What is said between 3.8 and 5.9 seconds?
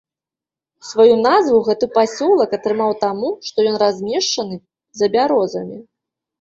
размешчаны за бярозамі.